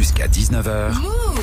[0.00, 0.94] Jusqu'à 19h,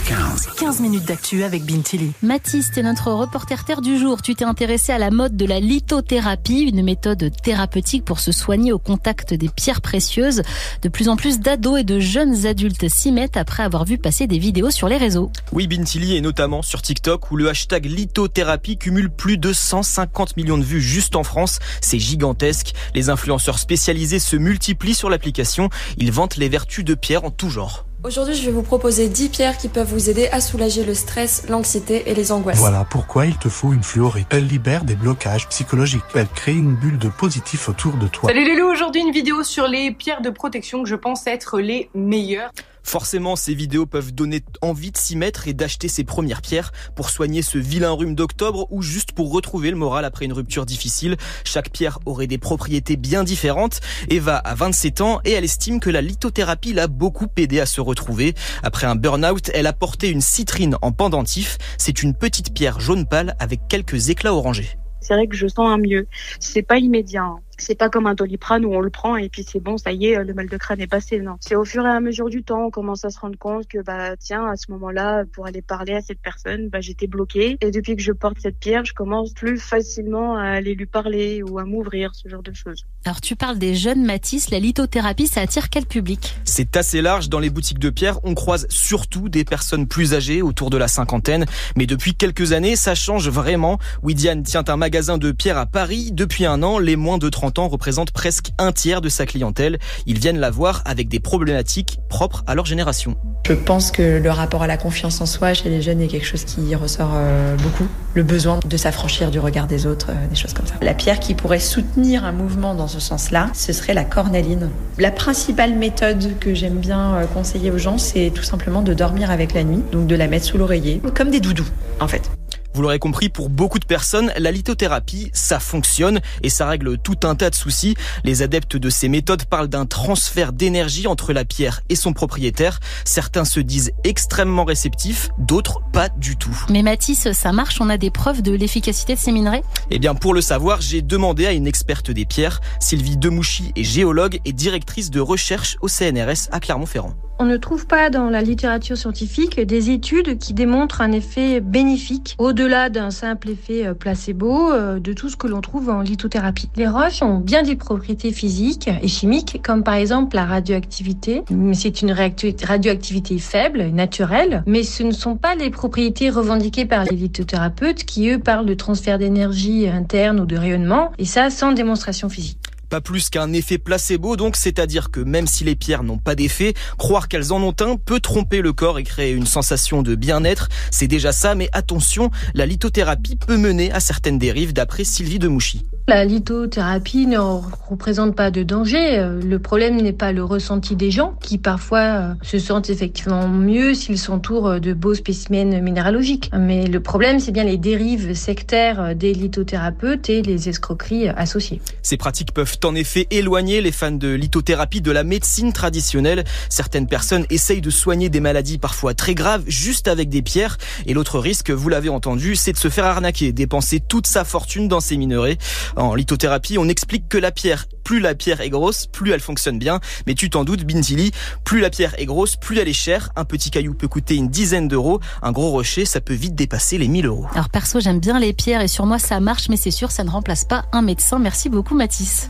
[0.08, 0.48] 15.
[0.58, 2.14] 15 minutes d'actu avec Bintili.
[2.24, 4.24] Mathis, t'es notre reporter terre du jour.
[4.24, 8.74] Tu t'es intéressé à la mode de la lithothérapie, une méthode thérapeutique pour se soigner
[8.74, 10.42] au contact des pierres précieuses.
[10.82, 14.26] De plus en plus d'ados et de jeunes adultes s'y mettent après avoir vu passer
[14.26, 15.32] des vidéos sur les réseaux.
[15.52, 20.58] Oui, Bintili et notamment sur TikTok où le hashtag lithothérapie cumule plus de 150 millions
[20.58, 21.60] de vues juste en France.
[21.80, 22.74] C'est gigantesque.
[22.96, 25.70] Les influenceurs spécialisés se multiplient sur l'application.
[25.98, 27.87] Ils vantent les vertus de pierres en tout genre.
[28.08, 31.44] Aujourd'hui, je vais vous proposer 10 pierres qui peuvent vous aider à soulager le stress,
[31.50, 32.58] l'anxiété et les angoisses.
[32.58, 34.28] Voilà pourquoi il te faut une fluorite.
[34.30, 36.04] Elle libère des blocages psychologiques.
[36.16, 38.30] Elle crée une bulle de positif autour de toi.
[38.30, 41.60] Salut les loups, aujourd'hui une vidéo sur les pierres de protection que je pense être
[41.60, 42.52] les meilleures.
[42.88, 47.10] Forcément, ces vidéos peuvent donner envie de s'y mettre et d'acheter ses premières pierres pour
[47.10, 51.18] soigner ce vilain rhume d'octobre ou juste pour retrouver le moral après une rupture difficile.
[51.44, 53.82] Chaque pierre aurait des propriétés bien différentes.
[54.10, 57.82] Eva a 27 ans et elle estime que la lithothérapie l'a beaucoup aidé à se
[57.82, 58.36] retrouver.
[58.64, 61.58] Après un burn-out, elle a porté une citrine en pendentif.
[61.78, 64.78] C'est une petite pierre jaune pâle avec quelques éclats orangés.
[65.02, 66.08] C'est vrai que je sens un mieux.
[66.40, 67.24] C'est pas immédiat.
[67.24, 67.40] Hein.
[67.58, 70.08] C'est pas comme un doliprane où on le prend et puis c'est bon, ça y
[70.08, 71.20] est, le mal de crâne est passé.
[71.20, 73.68] Non, c'est au fur et à mesure du temps, on commence à se rendre compte
[73.68, 77.58] que bah tiens, à ce moment-là, pour aller parler à cette personne, bah j'étais bloquée.
[77.62, 81.42] Et depuis que je porte cette pierre, je commence plus facilement à aller lui parler
[81.44, 82.86] ou à m'ouvrir, ce genre de choses.
[83.06, 86.36] Alors tu parles des jeunes Matisse, la lithothérapie, ça attire quel public?
[86.44, 87.30] C'est assez large.
[87.30, 90.88] Dans les boutiques de pierre, on croise surtout des personnes plus âgées, autour de la
[90.88, 91.46] cinquantaine.
[91.76, 93.80] Mais depuis quelques années, ça change vraiment.
[94.04, 96.12] Widiane tient un magasin de pierre à Paris.
[96.12, 99.80] Depuis un an, les moins de 30 ans représentent presque un tiers de sa clientèle.
[100.06, 103.16] Ils viennent la voir avec des problématiques propres à leur génération.
[103.48, 106.26] Je pense que le rapport à la confiance en soi chez les jeunes est quelque
[106.26, 107.88] chose qui ressort euh, beaucoup.
[108.14, 110.74] Le besoin de s'affranchir du regard des autres, euh, des choses comme ça.
[110.82, 114.70] La pierre qui pourrait soutenir un mouvement dans ce sens-là, ce serait la cornaline.
[114.98, 119.32] La principale méthode que j'aime bien euh, conseiller aux gens, c'est tout simplement de dormir
[119.32, 122.37] avec la nuit, donc de la mettre sous l'oreiller, comme des doudous en fait.
[122.78, 127.18] Vous l'aurez compris, pour beaucoup de personnes, la lithothérapie, ça fonctionne et ça règle tout
[127.24, 127.96] un tas de soucis.
[128.24, 132.80] Les adeptes de ces méthodes parlent d'un transfert d'énergie entre la pierre et son propriétaire.
[133.04, 136.56] Certains se disent extrêmement réceptifs, d'autres pas du tout.
[136.70, 139.64] Mais Mathis, ça marche On a des preuves de l'efficacité de ces minerais?
[139.90, 142.62] Eh bien, pour le savoir, j'ai demandé à une experte des pierres.
[142.80, 147.16] Sylvie Demouchy est géologue et directrice de recherche au CNRS à Clermont-Ferrand.
[147.40, 152.36] On ne trouve pas dans la littérature scientifique des études qui démontrent un effet bénéfique
[152.40, 156.70] au-delà d'un simple effet euh, placebo euh, de tout ce que l'on trouve en lithothérapie.
[156.76, 161.44] Les roches ont bien des propriétés physiques et chimiques comme par exemple la radioactivité.
[161.74, 167.16] C'est une radioactivité faible, naturelle, mais ce ne sont pas les propriétés revendiquées par les
[167.16, 172.30] lithothérapeutes qui eux parlent de transfert d'énergie interne ou de rayonnement et ça sans démonstration
[172.30, 172.58] physique.
[172.90, 176.74] Pas plus qu'un effet placebo, donc c'est-à-dire que même si les pierres n'ont pas d'effet,
[176.98, 180.70] croire qu'elles en ont un peut tromper le corps et créer une sensation de bien-être.
[180.92, 185.86] C'est déjà ça, mais attention, la lithothérapie peut mener à certaines dérives d'après Sylvie Demouchy.
[186.10, 189.20] La lithothérapie ne représente pas de danger.
[189.20, 193.50] Euh, le problème n'est pas le ressenti des gens qui parfois euh, se sentent effectivement
[193.50, 196.50] mieux s'ils s'entourent de beaux spécimens minéralogiques.
[196.58, 201.82] Mais le problème, c'est bien les dérives sectaires des lithothérapeutes et les escroqueries associées.
[202.04, 206.46] Ces pratiques peuvent en effet éloigner les fans de lithothérapie de la médecine traditionnelle.
[206.70, 210.78] Certaines personnes essayent de soigner des maladies parfois très graves juste avec des pierres.
[211.06, 214.88] Et l'autre risque, vous l'avez entendu, c'est de se faire arnaquer, dépenser toute sa fortune
[214.88, 215.58] dans ces minerais.
[215.98, 219.80] En lithothérapie, on explique que la pierre, plus la pierre est grosse, plus elle fonctionne
[219.80, 220.00] bien.
[220.28, 221.32] Mais tu t'en doutes, Bintili,
[221.64, 223.30] plus la pierre est grosse, plus elle est chère.
[223.36, 225.20] Un petit caillou peut coûter une dizaine d'euros.
[225.42, 227.48] Un gros rocher, ça peut vite dépasser les 1000 euros.
[227.54, 230.24] Alors perso, j'aime bien les pierres et sur moi ça marche, mais c'est sûr, ça
[230.24, 231.40] ne remplace pas un médecin.
[231.40, 232.50] Merci beaucoup, Mathis.